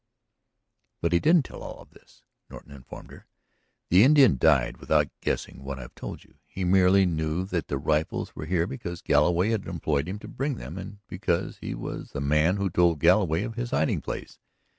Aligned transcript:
"But 1.01 1.13
he 1.13 1.19
didn't 1.19 1.43
tell 1.45 1.61
all 1.61 1.79
of 1.79 1.91
this," 1.91 2.23
Norton 2.49 2.71
informed 2.71 3.11
her. 3.11 3.27
"The 3.91 4.03
Indian 4.03 4.39
died 4.39 4.77
without 4.77 5.11
guessing 5.21 5.61
what 5.63 5.77
I 5.77 5.83
have 5.83 5.93
told 5.93 6.23
you. 6.23 6.39
He 6.47 6.63
merely 6.63 7.05
knew 7.05 7.45
that 7.45 7.67
the 7.67 7.77
rifles 7.77 8.35
were 8.35 8.47
here 8.47 8.65
because 8.65 9.03
Galloway 9.03 9.49
had 9.49 9.67
employed 9.67 10.07
him 10.09 10.17
to 10.17 10.27
bring 10.27 10.55
them 10.55 10.79
and 10.79 10.97
because 11.07 11.59
he 11.59 11.75
was 11.75 12.13
the 12.13 12.19
man 12.19 12.57
who 12.57 12.71
told 12.71 12.99
Galloway 12.99 13.43
of 13.43 13.53
this 13.53 13.69
hiding 13.69 14.01
place. 14.01 14.39